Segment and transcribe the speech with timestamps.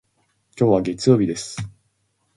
[0.57, 1.57] 今日は月曜日です。